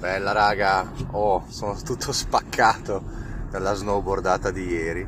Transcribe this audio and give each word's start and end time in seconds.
Bella 0.00 0.32
raga, 0.32 0.90
oh, 1.10 1.44
sono 1.48 1.76
tutto 1.82 2.10
spaccato 2.16 3.04
dalla 3.50 3.74
snowboardata 3.74 4.50
di 4.50 4.64
ieri. 4.64 5.06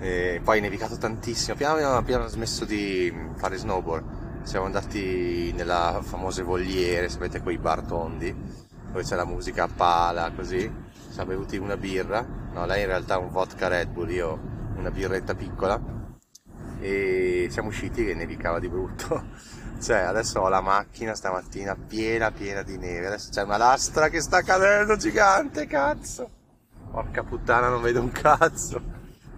E 0.00 0.40
poi 0.42 0.58
è 0.58 0.60
nevicato 0.62 0.96
tantissimo, 0.96 1.54
piano 1.58 1.76
piano 1.76 1.94
abbiamo 1.94 2.26
smesso 2.26 2.64
di 2.64 3.14
fare 3.36 3.58
snowboard. 3.58 4.44
Siamo 4.44 4.64
andati 4.64 5.52
nella 5.52 6.00
famosa 6.02 6.42
vogliere, 6.42 7.10
sapete 7.10 7.42
quei 7.42 7.58
bar 7.58 7.82
tondi, 7.82 8.34
dove 8.86 9.02
c'è 9.02 9.14
la 9.14 9.26
musica 9.26 9.64
a 9.64 9.68
pala, 9.68 10.32
così. 10.34 10.72
Siamo 11.10 11.28
bevuti 11.28 11.58
una 11.58 11.76
birra, 11.76 12.26
no, 12.54 12.64
lei 12.64 12.80
in 12.80 12.86
realtà 12.86 13.18
un 13.18 13.28
vodka 13.28 13.68
Red 13.68 13.90
Bull, 13.90 14.08
io 14.08 14.38
una 14.76 14.90
birretta 14.90 15.34
piccola. 15.34 15.78
E 16.80 17.48
siamo 17.50 17.68
usciti 17.68 18.06
che 18.06 18.14
nevicava 18.14 18.58
di 18.58 18.70
brutto 18.70 19.22
cioè, 19.80 19.98
adesso 19.98 20.40
ho 20.40 20.48
la 20.48 20.60
macchina 20.60 21.14
stamattina 21.14 21.76
piena 21.76 22.30
piena 22.30 22.62
di 22.62 22.76
neve. 22.76 23.06
Adesso 23.06 23.30
c'è 23.30 23.42
una 23.42 23.56
lastra 23.56 24.08
che 24.08 24.20
sta 24.20 24.42
cadendo 24.42 24.96
gigante, 24.96 25.66
cazzo. 25.66 26.30
Porca 26.90 27.22
puttana, 27.22 27.68
non 27.68 27.82
vedo 27.82 28.00
un 28.00 28.10
cazzo. 28.10 28.80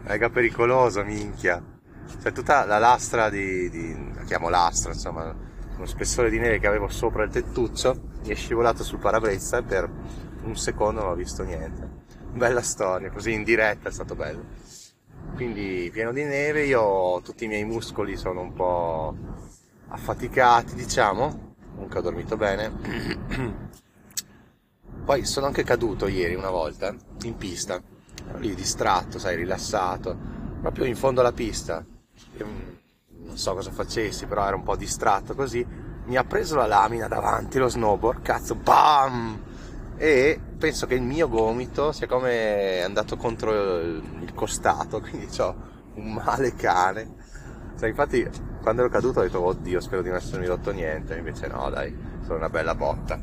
Mega 0.03 0.31
pericoloso, 0.31 1.05
minchia. 1.05 1.63
Cioè, 2.23 2.33
tutta 2.33 2.65
la 2.65 2.79
lastra 2.79 3.29
di, 3.29 3.69
di 3.71 4.13
la 4.15 4.23
chiamo 4.23 4.49
lastra, 4.49 4.93
insomma, 4.93 5.35
uno 5.77 5.87
spessore 5.87 6.31
di 6.31 6.39
neve 6.39 6.59
che 6.59 6.67
avevo 6.67 6.89
sopra 6.89 7.25
il 7.25 7.31
tettuccio, 7.31 8.11
mi 8.23 8.29
è 8.29 8.35
scivolato 8.35 8.83
sul 8.83 8.99
parabrezza 8.99 9.59
e 9.59 9.63
per 9.63 9.89
un 10.43 10.57
secondo 10.57 11.01
non 11.01 11.11
ho 11.11 11.15
visto 11.15 11.43
niente. 11.43 11.89
Bella 12.33 12.63
storia, 12.63 13.11
così 13.11 13.33
in 13.33 13.45
diretta 13.45 13.89
è 13.89 13.93
stato 13.93 14.15
bello. 14.15 14.45
Quindi 15.35 15.89
pieno 15.93 16.13
di 16.13 16.25
neve, 16.25 16.65
io 16.65 17.21
tutti 17.23 17.45
i 17.45 17.49
miei 17.49 17.65
muscoli 17.65 18.17
sono 18.17 18.41
un 18.41 18.53
po' 18.53 19.15
affaticati, 19.91 20.75
diciamo. 20.75 21.55
Comunque 21.75 21.99
ho 21.99 22.03
dormito 22.03 22.37
bene. 22.37 23.69
Poi 25.05 25.25
sono 25.25 25.47
anche 25.47 25.65
caduto 25.65 26.07
ieri 26.07 26.35
una 26.35 26.51
volta 26.51 26.95
in 27.23 27.37
pista. 27.37 27.81
Ero 28.29 28.39
lì 28.39 28.55
distratto, 28.55 29.19
sai, 29.19 29.37
rilassato, 29.37 30.17
proprio 30.61 30.85
in 30.85 30.97
fondo 30.97 31.21
alla 31.21 31.33
pista. 31.33 31.85
Io 32.37 32.47
non 33.25 33.37
so 33.37 33.55
cosa 33.55 33.71
facessi, 33.71 34.27
però 34.27 34.47
ero 34.47 34.57
un 34.57 34.63
po' 34.63 34.77
distratto 34.77 35.35
così. 35.35 35.67
Mi 36.05 36.17
ha 36.17 36.25
preso 36.25 36.57
la 36.57 36.67
lamina 36.67 37.09
davanti, 37.09 37.59
lo 37.59 37.69
snowboard, 37.69 38.23
cazzo, 38.23 38.55
bam! 38.55 39.39
E 39.97 40.41
penso 40.59 40.87
che 40.87 40.95
il 40.95 41.03
mio 41.03 41.29
gomito 41.29 41.93
sia 41.93 42.07
come 42.07 42.83
andato 42.83 43.17
contro 43.17 43.79
il 43.81 44.33
costato, 44.35 45.01
quindi 45.03 45.29
ho 45.41 45.55
un 45.95 46.13
male 46.13 46.55
cane. 46.55 47.29
Cioè, 47.81 47.89
infatti 47.89 48.29
quando 48.61 48.83
ero 48.83 48.91
caduto 48.91 49.21
ho 49.21 49.23
detto 49.23 49.41
oddio 49.41 49.81
spero 49.81 50.03
di 50.03 50.09
non 50.09 50.19
essermi 50.19 50.45
rotto 50.45 50.71
niente, 50.71 51.17
invece 51.17 51.47
no 51.47 51.71
dai, 51.71 51.97
sono 52.25 52.37
una 52.37 52.51
bella 52.51 52.75
botta. 52.75 53.19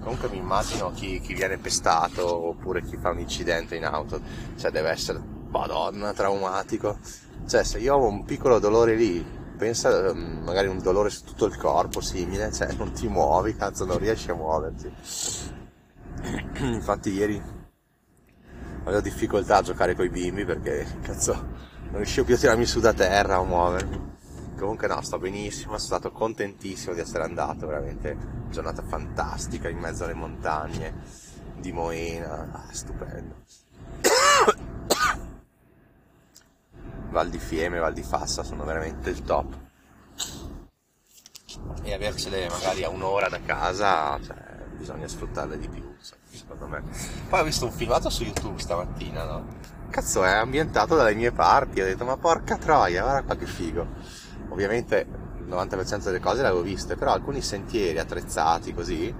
Comunque 0.00 0.28
mi 0.30 0.38
immagino 0.38 0.90
chi, 0.90 1.20
chi 1.20 1.32
viene 1.32 1.58
pestato 1.58 2.26
oppure 2.48 2.82
chi 2.82 2.96
fa 2.96 3.10
un 3.10 3.20
incidente 3.20 3.76
in 3.76 3.84
auto, 3.84 4.20
cioè 4.56 4.72
deve 4.72 4.90
essere, 4.90 5.22
madonna, 5.48 6.12
traumatico. 6.12 6.98
Cioè 7.46 7.62
se 7.62 7.78
io 7.78 7.94
ho 7.94 8.08
un 8.08 8.24
piccolo 8.24 8.58
dolore 8.58 8.96
lì, 8.96 9.24
pensa 9.56 10.08
ehm, 10.08 10.42
magari 10.42 10.66
un 10.66 10.82
dolore 10.82 11.08
su 11.08 11.22
tutto 11.22 11.46
il 11.46 11.56
corpo 11.56 12.00
simile, 12.00 12.50
cioè 12.50 12.72
non 12.72 12.90
ti 12.90 13.06
muovi, 13.06 13.54
cazzo 13.54 13.84
non 13.84 13.98
riesci 13.98 14.28
a 14.28 14.34
muoverti. 14.34 14.92
Infatti 16.62 17.12
ieri 17.12 17.40
avevo 18.82 19.00
difficoltà 19.00 19.58
a 19.58 19.62
giocare 19.62 19.94
con 19.94 20.04
i 20.04 20.10
bimbi 20.10 20.44
perché 20.44 20.84
cazzo 21.00 21.73
non 21.94 22.02
riuscivo 22.02 22.26
più 22.26 22.34
a 22.34 22.38
tirarmi 22.38 22.66
su 22.66 22.80
da 22.80 22.92
terra 22.92 23.38
o 23.40 23.44
muovermi 23.44 24.12
comunque 24.58 24.88
no, 24.88 25.00
sto 25.02 25.18
benissimo, 25.18 25.76
sono 25.76 26.00
stato 26.00 26.10
contentissimo 26.10 26.94
di 26.94 27.00
essere 27.00 27.24
andato, 27.24 27.66
veramente 27.66 28.16
giornata 28.50 28.82
fantastica 28.82 29.68
in 29.68 29.78
mezzo 29.78 30.04
alle 30.04 30.14
montagne 30.14 30.94
di 31.56 31.70
Moena, 31.70 32.48
ah, 32.50 32.72
stupendo. 32.72 33.34
Val 37.10 37.28
di 37.28 37.38
Fiemme, 37.38 37.78
Val 37.78 37.92
di 37.92 38.02
Fassa 38.02 38.42
sono 38.42 38.64
veramente 38.64 39.10
il 39.10 39.22
top. 39.22 39.54
E 41.82 41.92
avercele 41.92 42.48
magari 42.48 42.82
a 42.84 42.88
un'ora 42.88 43.28
da 43.28 43.40
casa, 43.42 44.18
cioè, 44.20 44.36
bisogna 44.76 45.06
sfruttarle 45.06 45.58
di 45.58 45.68
più, 45.68 45.94
secondo 46.00 46.66
me. 46.66 46.82
Poi 47.28 47.40
ho 47.40 47.44
visto 47.44 47.66
un 47.66 47.72
filmato 47.72 48.08
su 48.08 48.24
YouTube 48.24 48.60
stamattina, 48.60 49.24
no? 49.24 49.46
Cazzo, 49.94 50.24
è 50.24 50.32
ambientato 50.32 50.96
dalle 50.96 51.14
mie 51.14 51.30
parti, 51.30 51.80
ho 51.80 51.84
detto, 51.84 52.04
ma 52.04 52.16
porca 52.16 52.56
troia, 52.56 53.02
guarda 53.02 53.22
qua 53.22 53.36
che 53.36 53.46
figo 53.46 53.86
ovviamente 54.48 55.06
il 55.38 55.46
90% 55.46 56.02
delle 56.02 56.18
cose 56.18 56.42
le 56.42 56.48
avevo 56.48 56.62
viste, 56.62 56.96
però 56.96 57.12
alcuni 57.12 57.40
sentieri 57.40 57.96
attrezzati 58.00 58.74
così 58.74 59.14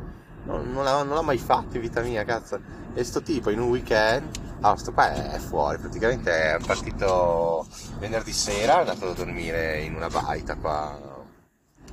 non, 0.47 0.73
non, 0.73 0.83
l'ho, 0.83 1.05
non 1.05 1.15
l'ho 1.15 1.23
mai 1.23 1.39
fatto 1.39 1.77
in 1.77 1.83
vita 1.83 2.01
mia, 2.01 2.25
cazzo. 2.25 2.61
E 2.93 3.05
sto 3.05 3.23
tipo 3.23 3.51
in 3.51 3.61
un 3.61 3.69
weekend, 3.69 4.29
allora 4.63 4.77
sto 4.77 4.93
qua 4.93 5.33
è 5.33 5.39
fuori, 5.39 5.79
praticamente 5.79 6.55
è 6.55 6.59
partito 6.59 7.69
venerdì 8.01 8.33
sera, 8.33 8.79
è 8.79 8.81
andato 8.81 9.11
a 9.11 9.15
dormire 9.15 9.81
in 9.81 9.95
una 9.95 10.09
baita 10.09 10.57
qua 10.57 11.25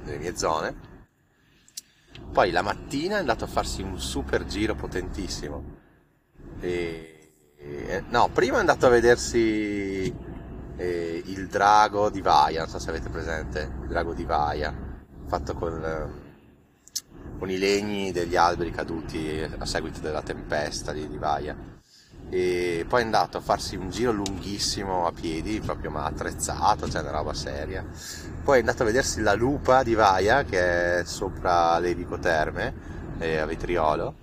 nelle 0.05 0.17
mie 0.17 0.35
zone. 0.35 0.75
Poi 2.31 2.49
la 2.49 2.63
mattina 2.63 3.17
è 3.17 3.19
andato 3.19 3.43
a 3.43 3.47
farsi 3.47 3.83
un 3.83 3.99
super 3.99 4.43
giro 4.45 4.73
potentissimo. 4.73 5.63
E, 6.59 7.10
e, 7.63 8.03
no, 8.09 8.29
prima 8.33 8.57
è 8.57 8.59
andato 8.59 8.87
a 8.87 8.89
vedersi 8.89 10.13
eh, 10.77 11.23
il 11.25 11.47
drago 11.47 12.09
di 12.09 12.21
Vaia, 12.21 12.61
non 12.61 12.69
so 12.69 12.79
se 12.79 12.89
avete 12.89 13.09
presente, 13.09 13.69
il 13.81 13.87
drago 13.87 14.13
di 14.13 14.25
Vaia, 14.25 14.73
fatto 15.27 15.53
con, 15.53 15.83
eh, 15.83 17.37
con 17.37 17.49
i 17.49 17.57
legni 17.57 18.11
degli 18.11 18.35
alberi 18.35 18.71
caduti 18.71 19.47
a 19.57 19.65
seguito 19.65 19.99
della 19.99 20.23
tempesta 20.23 20.91
di, 20.91 21.07
di 21.07 21.17
Vaia. 21.17 21.55
E 22.33 22.85
poi 22.87 23.01
è 23.01 23.03
andato 23.03 23.37
a 23.37 23.41
farsi 23.41 23.75
un 23.75 23.89
giro 23.89 24.11
lunghissimo 24.11 25.05
a 25.05 25.11
piedi, 25.11 25.59
proprio 25.59 25.91
ma 25.91 26.05
attrezzato, 26.05 26.89
cioè 26.89 27.01
una 27.01 27.11
roba 27.11 27.33
seria. 27.33 27.85
Poi 28.43 28.55
è 28.55 28.59
andato 28.59 28.83
a 28.83 28.85
vedersi 28.85 29.21
la 29.21 29.33
lupa 29.33 29.83
di 29.83 29.93
Vaia, 29.93 30.43
che 30.45 30.99
è 30.99 31.03
sopra 31.03 31.77
l'Evico 31.77 32.17
Terme, 32.17 32.73
eh, 33.19 33.37
a 33.37 33.45
Vetriolo. 33.45 34.20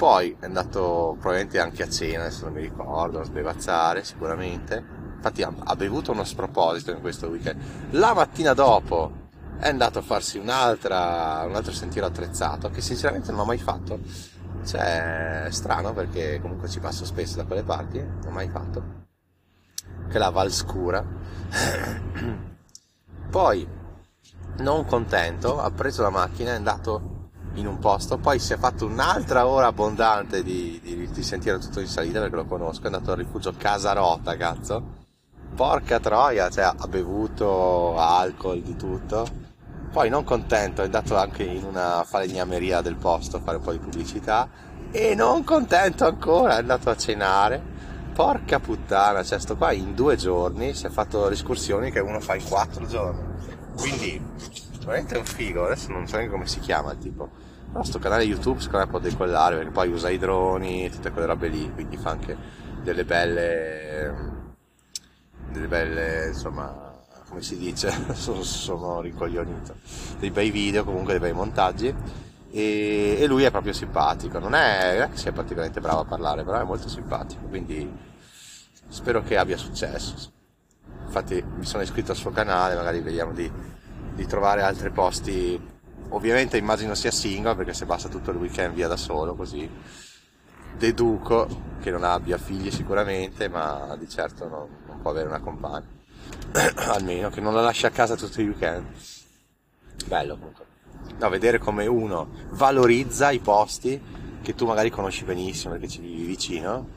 Poi 0.00 0.34
è 0.40 0.46
andato 0.46 1.14
probabilmente 1.20 1.60
anche 1.60 1.82
a 1.82 1.88
cena, 1.90 2.22
adesso 2.22 2.46
non 2.46 2.54
mi 2.54 2.62
ricordo, 2.62 3.20
a 3.20 3.24
sbevazzare 3.24 4.02
sicuramente 4.02 4.82
infatti 5.16 5.42
ha, 5.42 5.76
bevuto 5.76 6.12
uno 6.12 6.24
sproposito 6.24 6.90
in 6.90 7.02
questo 7.02 7.28
weekend. 7.28 7.60
La 7.90 8.14
mattina 8.14 8.54
dopo 8.54 9.28
è 9.58 9.68
andato 9.68 9.98
a 9.98 10.02
farsi 10.02 10.38
un 10.38 10.48
altro 10.48 11.72
sentiero 11.72 12.06
attrezzato 12.06 12.70
che 12.70 12.80
sinceramente 12.80 13.30
non 13.30 13.40
ho 13.40 13.44
mai 13.44 13.58
fatto. 13.58 14.00
Cioè, 14.64 15.44
è 15.44 15.50
strano 15.50 15.92
perché 15.92 16.40
comunque 16.40 16.70
ci 16.70 16.80
passo 16.80 17.04
spesso 17.04 17.36
da 17.36 17.44
quelle 17.44 17.62
parti, 17.62 17.98
non 17.98 18.20
ho 18.24 18.30
mai 18.30 18.48
fatto. 18.48 18.82
Che 20.08 20.16
è 20.16 20.18
la 20.18 20.30
Val 20.30 20.50
Scura. 20.50 21.04
Poi, 23.28 23.68
non 24.60 24.86
contento, 24.86 25.60
ha 25.60 25.70
preso 25.70 26.00
la 26.00 26.08
macchina, 26.08 26.52
è 26.52 26.54
andato 26.54 27.19
in 27.54 27.66
un 27.66 27.78
posto, 27.78 28.18
poi 28.18 28.38
si 28.38 28.52
è 28.52 28.58
fatto 28.58 28.86
un'altra 28.86 29.46
ora 29.46 29.66
abbondante 29.66 30.42
di, 30.42 30.80
di, 30.82 31.10
di 31.10 31.22
sentiero 31.22 31.58
tutto 31.58 31.80
in 31.80 31.88
salita 31.88 32.20
perché 32.20 32.36
lo 32.36 32.44
conosco, 32.44 32.82
è 32.82 32.86
andato 32.86 33.10
al 33.10 33.18
rifugio 33.18 33.52
Casarota, 33.56 34.36
cazzo 34.36 34.98
porca 35.54 36.00
troia, 36.00 36.48
cioè 36.48 36.72
ha 36.76 36.86
bevuto 36.88 37.98
alcol 37.98 38.62
di 38.62 38.76
tutto. 38.76 39.48
Poi 39.92 40.08
non 40.08 40.24
contento 40.24 40.82
è 40.82 40.84
andato 40.84 41.16
anche 41.16 41.42
in 41.42 41.64
una 41.64 42.04
falegnameria 42.04 42.80
del 42.80 42.94
posto 42.94 43.36
a 43.36 43.40
fare 43.40 43.56
un 43.56 43.62
po' 43.62 43.72
di 43.72 43.78
pubblicità 43.78 44.48
e 44.90 45.14
non 45.14 45.44
contento 45.44 46.06
ancora 46.06 46.54
è 46.54 46.60
andato 46.60 46.88
a 46.90 46.96
cenare. 46.96 47.78
Porca 48.14 48.58
puttana, 48.58 49.22
cioè 49.22 49.38
sto 49.38 49.56
qua 49.56 49.72
in 49.72 49.94
due 49.94 50.16
giorni 50.16 50.74
si 50.74 50.86
è 50.86 50.90
fatto 50.90 51.28
le 51.28 51.34
escursioni 51.34 51.90
che 51.90 52.00
uno 52.00 52.20
fa 52.20 52.36
in 52.36 52.44
quattro 52.44 52.86
giorni. 52.86 53.22
Quindi 53.76 54.22
veramente 54.86 55.14
è 55.14 55.18
un 55.18 55.24
figo, 55.24 55.64
adesso 55.66 55.90
non 55.90 56.06
so 56.06 56.16
neanche 56.16 56.32
come 56.32 56.46
si 56.46 56.60
chiama 56.60 56.92
il 56.92 56.98
tipo. 56.98 57.28
Però 57.70 57.84
sto 57.84 57.98
canale 57.98 58.24
YouTube 58.24 58.60
secondo 58.60 58.84
me 58.84 58.90
può 58.90 58.98
decollare 58.98 59.56
perché 59.56 59.70
poi 59.70 59.90
usa 59.90 60.10
i 60.10 60.18
droni, 60.18 60.90
tutte 60.90 61.10
quelle 61.10 61.26
robe 61.26 61.48
lì, 61.48 61.72
quindi 61.72 61.96
fa 61.96 62.10
anche 62.10 62.36
delle 62.82 63.04
belle 63.04 64.38
delle 65.50 65.66
belle, 65.66 66.28
insomma, 66.28 66.98
come 67.28 67.42
si 67.42 67.56
dice, 67.56 67.92
sono, 68.14 68.42
sono 68.42 69.00
ricoglionito, 69.00 69.74
dei 70.18 70.30
bei 70.30 70.50
video, 70.50 70.84
comunque 70.84 71.12
dei 71.12 71.20
bei 71.20 71.32
montaggi. 71.32 71.94
E, 72.52 73.16
e 73.20 73.26
lui 73.26 73.44
è 73.44 73.50
proprio 73.50 73.72
simpatico, 73.72 74.38
non 74.40 74.54
è, 74.54 74.94
non 74.94 75.02
è 75.02 75.10
che 75.10 75.16
sia 75.16 75.32
particolarmente 75.32 75.80
bravo 75.80 76.00
a 76.00 76.04
parlare, 76.04 76.42
però 76.42 76.60
è 76.60 76.64
molto 76.64 76.88
simpatico, 76.88 77.46
quindi 77.46 77.88
spero 78.88 79.22
che 79.22 79.36
abbia 79.36 79.56
successo. 79.56 80.32
Infatti 81.04 81.42
mi 81.56 81.64
sono 81.64 81.82
iscritto 81.82 82.10
al 82.10 82.16
suo 82.16 82.30
canale, 82.30 82.74
magari 82.74 83.00
vediamo 83.00 83.32
di, 83.32 83.50
di 84.20 84.26
trovare 84.26 84.60
altri 84.60 84.90
posti. 84.90 85.58
Ovviamente 86.10 86.58
immagino 86.58 86.94
sia 86.94 87.10
single 87.10 87.54
perché 87.54 87.72
se 87.72 87.86
passa 87.86 88.08
tutto 88.08 88.30
il 88.30 88.36
weekend 88.36 88.74
via 88.74 88.86
da 88.86 88.96
solo, 88.96 89.34
così 89.34 89.68
deduco 90.76 91.48
che 91.80 91.90
non 91.90 92.04
abbia 92.04 92.36
figli 92.36 92.70
sicuramente, 92.70 93.48
ma 93.48 93.96
di 93.98 94.08
certo 94.08 94.46
non, 94.46 94.68
non 94.86 95.00
può 95.00 95.10
avere 95.10 95.28
una 95.28 95.40
compagna. 95.40 95.86
Almeno 96.92 97.30
che 97.30 97.40
non 97.40 97.54
la 97.54 97.62
lasci 97.62 97.86
a 97.86 97.90
casa 97.90 98.14
tutti 98.14 98.42
i 98.42 98.46
weekend. 98.46 98.84
Bello 100.06 100.36
comunque. 100.36 100.64
No, 101.18 101.28
vedere 101.30 101.58
come 101.58 101.86
uno 101.86 102.28
valorizza 102.50 103.30
i 103.30 103.38
posti 103.38 104.18
che 104.42 104.54
tu 104.54 104.66
magari 104.66 104.90
conosci 104.90 105.24
benissimo 105.24 105.72
perché 105.72 105.88
ci 105.88 106.00
vivi 106.00 106.24
vicino, 106.24 106.88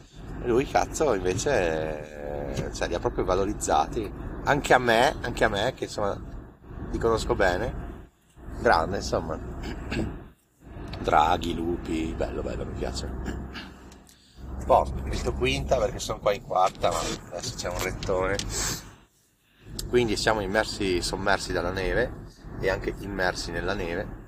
e 0.42 0.48
lui 0.48 0.66
cazzo 0.68 1.14
invece 1.14 2.72
cioè, 2.74 2.88
li 2.90 2.96
ha 2.96 3.00
proprio 3.00 3.24
valorizzati. 3.24 4.12
Anche 4.44 4.74
a 4.74 4.78
me, 4.78 5.16
anche 5.22 5.44
a 5.46 5.50
me 5.50 5.74
che 5.74 5.86
insomma 5.86 6.32
li 6.94 7.00
conosco 7.00 7.34
bene, 7.34 7.74
grande 8.62 8.98
insomma. 8.98 9.36
Draghi, 11.02 11.56
lupi, 11.56 12.14
bello 12.16 12.44
bello, 12.44 12.66
mi 12.66 12.74
piace. 12.74 13.12
Poi 14.64 14.94
metto 15.04 15.34
quinta 15.34 15.78
perché 15.78 15.98
sono 15.98 16.20
qua 16.20 16.34
in 16.34 16.44
quarta, 16.44 16.92
ma 16.92 17.00
adesso 17.32 17.56
c'è 17.56 17.68
un 17.68 17.82
rettone. 17.82 18.38
Quindi 19.90 20.16
siamo 20.16 20.42
immersi, 20.42 21.02
sommersi 21.02 21.52
dalla 21.52 21.72
neve 21.72 22.12
e 22.60 22.70
anche 22.70 22.94
immersi 23.00 23.52
nella 23.52 23.74
neve. 23.74 24.22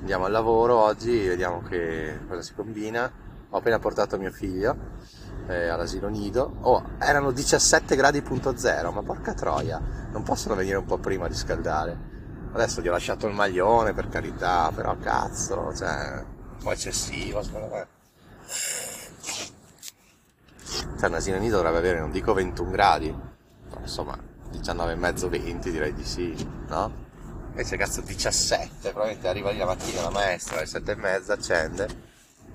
Andiamo 0.00 0.24
al 0.24 0.32
lavoro 0.32 0.76
oggi, 0.76 1.28
vediamo 1.28 1.62
che 1.62 2.18
cosa 2.26 2.42
si 2.42 2.52
combina. 2.52 3.10
Ho 3.50 3.58
appena 3.58 3.78
portato 3.78 4.18
mio 4.18 4.32
figlio 4.32 4.76
eh, 5.50 5.68
all'asilo 5.68 6.08
nido. 6.08 6.56
Oh, 6.60 6.82
erano 6.98 7.30
17 7.30 7.96
gradi 7.96 8.22
punto 8.22 8.56
zero, 8.56 8.92
ma 8.92 9.02
porca 9.02 9.34
troia, 9.34 9.80
non 10.12 10.22
possono 10.22 10.54
venire 10.54 10.76
un 10.76 10.86
po' 10.86 10.98
prima 10.98 11.24
a 11.24 11.28
riscaldare. 11.28 12.08
Adesso 12.52 12.80
gli 12.80 12.88
ho 12.88 12.92
lasciato 12.92 13.26
il 13.26 13.34
maglione 13.34 13.92
per 13.92 14.08
carità, 14.08 14.70
però 14.74 14.96
cazzo, 14.98 15.74
cioè, 15.74 16.24
un 16.24 16.62
po' 16.62 16.72
eccessivo 16.72 17.42
secondo 17.42 17.68
me. 17.68 17.86
Cioè, 20.98 21.08
un 21.08 21.14
asilo 21.14 21.38
nido 21.38 21.56
dovrebbe 21.56 21.78
avere, 21.78 22.00
non 22.00 22.10
dico 22.10 22.32
21 22.32 22.70
gradi, 22.70 23.10
ma 23.10 23.78
insomma 23.80 24.18
19,5-20 24.52 25.70
direi 25.70 25.94
di 25.94 26.04
sì, 26.04 26.48
no? 26.68 27.08
Invece 27.50 27.76
cazzo 27.76 28.00
17, 28.00 28.90
probabilmente 28.90 29.28
arriva 29.28 29.50
lì 29.50 29.58
la 29.58 29.66
mattina 29.66 30.02
la 30.02 30.10
maestra 30.10 30.56
alle 30.56 30.66
7 30.66 30.92
e 30.92 30.96
mezza, 30.96 31.32
accende 31.34 31.88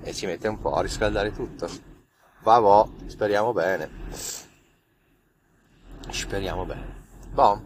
e 0.01 0.13
ci 0.13 0.25
mette 0.25 0.47
un 0.47 0.59
po' 0.59 0.73
a 0.73 0.81
riscaldare 0.81 1.33
tutto. 1.33 1.94
Vabbò, 2.45 2.87
speriamo 3.07 3.53
bene. 3.53 3.89
Speriamo 6.11 6.63
bene. 6.63 7.01
Boh, 7.31 7.59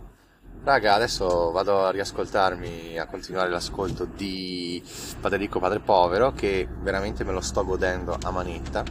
raga, 0.64 0.94
adesso 0.94 1.52
vado 1.52 1.84
a 1.84 1.92
riascoltarmi, 1.92 2.98
a 2.98 3.06
continuare 3.06 3.50
l'ascolto 3.50 4.06
di 4.06 4.82
Padre 5.20 5.38
Padre 5.60 5.82
Povero, 5.82 6.32
che 6.32 6.66
veramente 6.80 7.26
me 7.26 7.34
lo 7.34 7.42
sto 7.42 7.66
godendo 7.66 8.18
a 8.24 8.32
manetta. 8.32 8.86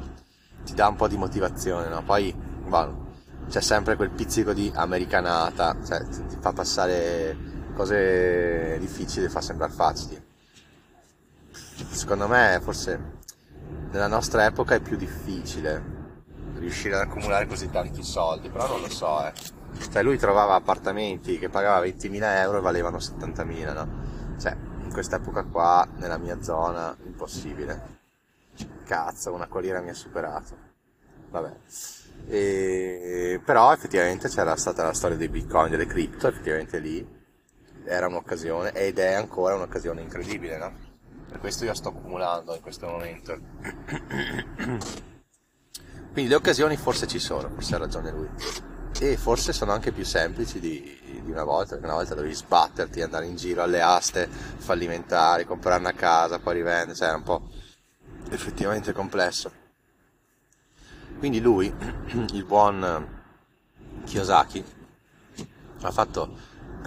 Ti 0.62 0.74
dà 0.74 0.88
un 0.88 0.96
po' 0.96 1.08
di 1.08 1.16
motivazione, 1.16 1.88
no? 1.88 2.02
Poi, 2.02 2.34
boh, 2.34 3.06
c'è 3.48 3.62
sempre 3.62 3.96
quel 3.96 4.10
pizzico 4.10 4.52
di 4.52 4.70
americanata, 4.74 5.74
cioè 5.86 6.06
ti 6.06 6.36
fa 6.38 6.52
passare 6.52 7.34
cose 7.74 8.76
difficili 8.78 9.30
fa 9.30 9.40
sembrare 9.40 9.72
facili. 9.72 10.22
Secondo 11.88 12.28
me 12.28 12.60
forse 12.62 13.16
nella 13.90 14.06
nostra 14.06 14.44
epoca 14.44 14.74
è 14.74 14.80
più 14.80 14.96
difficile 14.96 15.96
riuscire 16.58 16.96
ad 16.96 17.02
accumulare 17.02 17.46
così 17.46 17.70
tanti 17.70 18.02
soldi, 18.02 18.48
però 18.48 18.68
non 18.68 18.80
lo 18.80 18.88
so, 18.88 19.24
eh. 19.24 19.32
Cioè 19.90 20.02
lui 20.02 20.18
trovava 20.18 20.54
appartamenti 20.54 21.38
che 21.38 21.48
pagava 21.48 21.84
20.000 21.84 22.22
euro 22.40 22.58
e 22.58 22.60
valevano 22.60 22.98
70.000, 22.98 23.72
no? 23.72 23.88
Cioè, 24.38 24.56
in 24.82 24.90
quest'epoca 24.92 25.44
qua, 25.44 25.86
nella 25.96 26.18
mia 26.18 26.42
zona, 26.42 26.96
impossibile. 27.04 27.96
Cazzo, 28.84 29.32
una 29.32 29.46
colliera 29.46 29.80
mi 29.80 29.90
ha 29.90 29.94
superato. 29.94 30.56
Vabbè. 31.30 31.52
E... 32.26 33.40
Però 33.44 33.72
effettivamente 33.72 34.28
c'era 34.28 34.56
stata 34.56 34.84
la 34.84 34.94
storia 34.94 35.16
dei 35.16 35.28
bitcoin, 35.28 35.70
delle 35.70 35.86
cripto, 35.86 36.26
effettivamente 36.26 36.78
lì 36.78 37.16
era 37.84 38.06
un'occasione 38.06 38.72
ed 38.72 38.98
è 38.98 39.14
ancora 39.14 39.54
un'occasione 39.54 40.02
incredibile, 40.02 40.58
no? 40.58 40.72
Per 41.28 41.38
questo 41.40 41.64
io 41.64 41.74
sto 41.74 41.88
accumulando 41.90 42.54
in 42.54 42.60
questo 42.60 42.86
momento. 42.86 43.38
Quindi 46.12 46.28
le 46.30 46.34
occasioni 46.34 46.76
forse 46.76 47.06
ci 47.06 47.18
sono, 47.18 47.50
forse 47.50 47.74
ha 47.74 47.78
ragione 47.78 48.10
lui. 48.10 48.28
E 48.98 49.16
forse 49.16 49.52
sono 49.52 49.72
anche 49.72 49.92
più 49.92 50.04
semplici 50.04 50.58
di, 50.58 51.20
di 51.22 51.30
una 51.30 51.44
volta, 51.44 51.70
perché 51.70 51.84
una 51.84 51.94
volta 51.94 52.14
dovevi 52.14 52.34
sbatterti, 52.34 53.02
andare 53.02 53.26
in 53.26 53.36
giro 53.36 53.62
alle 53.62 53.80
aste 53.80 54.26
fallimentari, 54.28 55.44
comprare 55.44 55.78
una 55.78 55.92
casa, 55.92 56.38
poi 56.38 56.54
rivendere, 56.54 56.96
cioè 56.96 57.08
era 57.08 57.16
un 57.16 57.22
po' 57.22 57.48
effettivamente 58.30 58.92
complesso. 58.92 59.52
Quindi 61.18 61.40
lui, 61.40 61.72
il 62.32 62.44
buon 62.44 63.16
Kiyosaki, 64.04 64.64
ha 65.82 65.90
fatto 65.90 66.36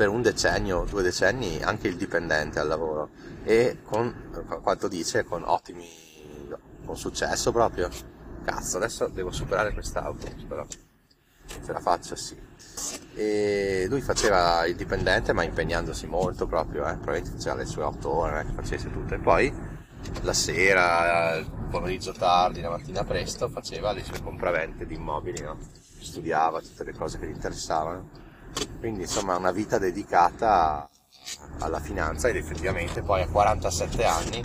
per 0.02 0.10
un 0.10 0.24
decennio, 0.24 0.84
due 0.90 1.04
decenni, 1.04 1.62
anche 1.62 1.88
il 1.88 1.96
dipendente 1.96 2.58
al 2.58 2.68
lavoro 2.68 3.10
e 3.44 3.82
con, 3.84 4.32
quanto 4.64 4.88
dice, 4.88 5.24
con 5.24 5.44
ottimi, 5.46 5.88
con 6.84 6.98
successo 6.98 7.52
proprio. 7.52 7.88
Cazzo, 8.44 8.78
adesso 8.78 9.08
devo 9.10 9.30
superare 9.30 9.74
quest'auto, 9.74 10.26
però 10.48 10.66
ce 10.66 11.72
la 11.72 11.80
faccio, 11.80 12.16
sì. 12.16 12.36
E 13.14 13.86
lui 13.90 14.02
faceva 14.02 14.66
il 14.66 14.76
dipendente 14.76 15.34
ma 15.34 15.44
impegnandosi 15.44 16.08
molto 16.08 16.48
proprio, 16.48 16.82
eh. 16.88 16.96
probabilmente 16.96 17.38
faceva 17.38 17.58
le 17.58 17.66
sue 17.66 17.84
otto 17.84 18.10
ore, 18.12 18.42
eh, 18.42 18.54
facesse 18.56 18.90
tutto 18.90 19.14
e 19.14 19.20
poi 19.20 19.54
la 20.24 20.34
sera, 20.34 21.36
il 21.36 21.68
pomeriggio 21.70 22.12
tardi, 22.14 22.60
la 22.60 22.72
mattina 22.72 23.04
presto 23.04 23.50
faceva 23.50 23.92
le 23.92 24.04
sue 24.04 24.20
compravente 24.24 24.88
di 24.88 24.96
immobili, 24.96 25.44
no? 25.44 25.60
studiava 26.00 26.60
tutte 26.60 26.86
le 26.86 26.94
cose 26.94 27.20
che 27.20 27.28
gli 27.28 27.36
interessavano 27.36 28.31
quindi 28.82 29.02
insomma 29.02 29.38
una 29.38 29.52
vita 29.52 29.78
dedicata 29.78 30.90
alla 31.60 31.80
finanza 31.80 32.30
ed 32.30 32.36
effettivamente 32.36 33.04
poi 33.04 33.22
a 33.22 33.28
47 33.28 34.04
anni 34.04 34.44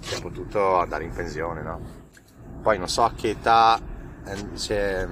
si 0.00 0.14
è 0.14 0.20
potuto 0.20 0.78
andare 0.78 1.04
in 1.04 1.12
pensione, 1.12 1.62
no? 1.62 1.80
Poi 2.60 2.76
non 2.76 2.88
so 2.88 3.04
a 3.04 3.12
che 3.14 3.30
età 3.30 3.80
si 4.54 4.72
è 4.72 5.06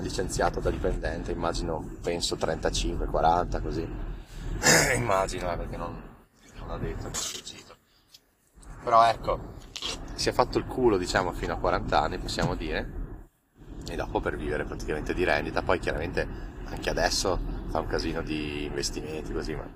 licenziato 0.00 0.60
da 0.60 0.70
dipendente, 0.70 1.32
immagino, 1.32 1.84
penso 2.00 2.36
35, 2.36 3.06
40 3.06 3.60
così. 3.60 3.82
immagino, 4.94 5.52
eh, 5.52 5.56
perché 5.56 5.76
non, 5.76 6.00
non 6.58 6.68
l'ha 6.68 6.78
detto, 6.78 7.02
non 7.02 7.10
è 7.10 7.16
sfuggito. 7.16 7.74
Però 8.84 9.04
ecco, 9.04 9.54
si 10.14 10.28
è 10.28 10.32
fatto 10.32 10.58
il 10.58 10.66
culo 10.66 10.96
diciamo 10.96 11.32
fino 11.32 11.54
a 11.54 11.56
40 11.56 12.00
anni, 12.00 12.18
possiamo 12.18 12.54
dire, 12.54 13.00
e 13.88 13.96
dopo 13.96 14.20
per 14.20 14.36
vivere 14.36 14.64
praticamente 14.64 15.12
di 15.12 15.24
rendita, 15.24 15.62
poi 15.62 15.80
chiaramente 15.80 16.51
anche 16.72 16.90
adesso 16.90 17.38
fa 17.68 17.80
un 17.80 17.86
casino 17.86 18.22
di 18.22 18.64
investimenti 18.64 19.32
così, 19.32 19.54
ma 19.54 19.68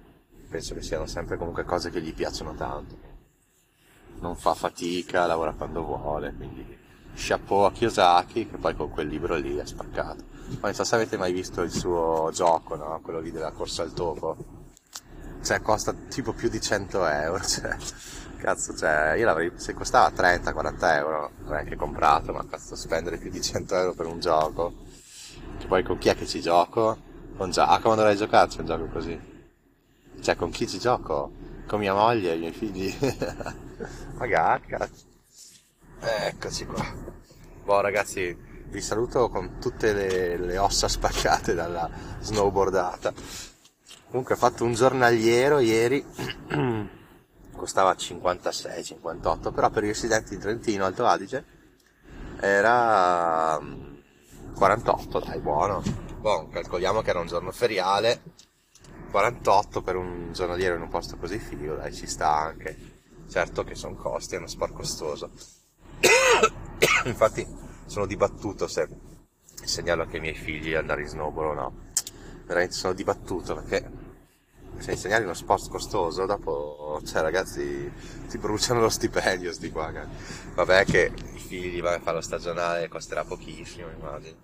penso 0.49 0.75
che 0.75 0.83
siano 0.83 1.07
sempre 1.07 1.37
comunque 1.37 1.65
cose 1.65 1.91
che 1.91 2.01
gli 2.01 2.15
piacciono 2.15 2.55
tanto. 2.55 3.15
Non 4.21 4.37
fa 4.37 4.55
fatica, 4.55 5.27
lavora 5.27 5.53
quando 5.53 5.85
vuole, 5.85 6.33
quindi 6.35 6.77
chapeau 7.15 7.65
a 7.65 7.73
Kiyosaki 7.73 8.49
che 8.49 8.57
poi 8.57 8.75
con 8.75 8.91
quel 8.91 9.09
libro 9.09 9.37
lì 9.37 9.59
ha 9.61 9.67
spaccato. 9.67 10.25
Poi 10.47 10.59
non 10.61 10.75
so 10.75 10.85
se 10.85 10.95
avete 10.95 11.17
mai 11.17 11.33
visto 11.33 11.63
il 11.63 11.71
suo 11.71 12.31
gioco, 12.33 12.77
no? 12.77 13.01
quello 13.03 13.21
lì 13.21 13.31
della 13.31 13.53
corsa 13.53 13.83
al 13.83 13.93
topo. 13.93 14.37
Cioè 15.43 15.61
costa 15.61 15.93
tipo 15.93 16.33
più 16.33 16.49
di 16.49 16.61
100 16.61 17.07
euro, 17.07 17.43
cioè, 17.45 17.77
cazzo, 18.39 18.77
cioè, 18.77 19.15
io 19.17 19.27
l'avrei, 19.27 19.53
se 19.57 19.75
costava 19.75 20.11
30-40 20.11 20.95
euro, 20.97 21.31
l'avrei 21.43 21.61
anche 21.61 21.77
comprato, 21.77 22.33
ma 22.33 22.45
cazzo, 22.47 22.75
spendere 22.75 23.19
più 23.19 23.31
di 23.31 23.41
100 23.41 23.77
euro 23.77 23.93
per 23.93 24.07
un 24.07 24.19
gioco, 24.19 24.73
che 25.59 25.67
poi 25.67 25.83
con 25.83 25.99
chi 25.99 26.09
è 26.09 26.15
che 26.15 26.27
ci 26.27 26.41
gioco? 26.41 26.97
Con 27.37 27.51
Giacomo 27.51 27.95
dovrei 27.95 28.17
giocarci 28.17 28.61
un 28.61 28.67
gioco 28.67 28.87
così. 28.87 29.19
Cioè, 30.21 30.37
con 30.37 30.51
chi 30.51 30.67
ci 30.67 30.79
gioco? 30.79 31.33
Con 31.67 31.81
mia 31.81 31.95
moglie 31.95 32.33
e 32.33 32.37
i 32.37 32.39
miei 32.39 32.53
figli. 32.53 32.95
Magari, 34.17 34.67
cazzo. 34.67 35.05
Eccoci 36.01 36.67
qua. 36.67 36.85
Boh, 37.65 37.81
ragazzi, 37.81 38.37
vi 38.69 38.81
saluto 38.81 39.29
con 39.29 39.59
tutte 39.59 39.93
le, 39.93 40.37
le 40.37 40.59
ossa 40.59 40.89
spaccate 40.89 41.55
dalla 41.55 41.91
snowboardata. 42.21 43.13
Comunque 44.09 44.35
ho 44.35 44.39
fatto 44.39 44.65
un 44.65 44.75
giornaliero 44.75 45.59
ieri, 45.59 46.05
costava 47.53 47.93
56-58, 47.93 49.53
però 49.53 49.69
per 49.71 49.85
i 49.85 49.89
residenti 49.89 50.37
di 50.37 50.41
Trentino, 50.41 50.85
Alto 50.85 51.07
Adige, 51.07 51.45
era 52.39 53.59
48, 54.57 55.21
dai, 55.21 55.39
buono 55.41 55.83
Bon, 56.19 56.49
calcoliamo 56.49 57.03
che 57.03 57.11
era 57.11 57.21
un 57.21 57.27
giorno 57.27 57.53
feriale, 57.53 58.23
48 59.11 59.83
per 59.83 59.97
un 59.97 60.33
giornaliero 60.33 60.75
in 60.75 60.81
un 60.81 60.89
posto 60.89 61.17
così 61.17 61.39
figo, 61.39 61.77
dai, 61.77 61.95
ci 61.95 62.07
sta 62.07 62.35
anche. 62.35 62.95
Certo 63.29 63.63
che 63.63 63.75
sono 63.75 63.95
costi, 63.95 64.35
è 64.35 64.39
uno 64.39 64.49
sport 64.49 64.73
costoso. 64.73 65.31
Infatti 67.05 67.47
sono 67.85 68.07
dibattuto 68.07 68.67
se 68.67 68.89
insegnarlo 69.61 70.03
anche 70.03 70.17
ai 70.17 70.23
miei 70.23 70.35
figli 70.35 70.73
ad 70.73 70.81
andare 70.81 71.03
in 71.03 71.09
snowboard 71.09 71.51
o 71.51 71.55
no. 71.55 71.75
Veramente 72.47 72.75
sono 72.75 72.93
dibattuto 72.93 73.55
perché 73.55 73.89
se 74.79 74.93
insegnare 74.93 75.25
uno 75.25 75.35
sport 75.35 75.69
costoso, 75.69 76.27
dopo, 76.27 77.01
cioè 77.05 77.23
ragazzi, 77.23 77.93
ti 78.29 78.39
bruciano 78.39 78.81
lo 78.81 78.89
stipendio 78.89 79.53
sti 79.53 79.71
qua. 79.71 79.93
Vabbè 80.55 80.85
che 80.87 81.13
figli 81.47 81.81
vanno 81.81 81.97
a 81.97 82.01
fare 82.01 82.17
lo 82.17 82.23
stagionale 82.23 82.89
costerà 82.89 83.25
pochissimo, 83.25 83.91
immagino. 83.91 84.37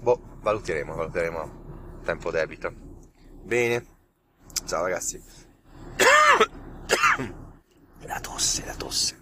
Boh, 0.00 0.20
valuteremo, 0.40 0.94
valuteremo 0.94 2.00
tempo 2.04 2.30
debito. 2.30 2.72
Bene. 3.42 3.86
Ciao 4.66 4.82
ragazzi. 4.82 5.22
la 8.02 8.20
tosse, 8.20 8.64
la 8.64 8.74
tosse. 8.74 9.20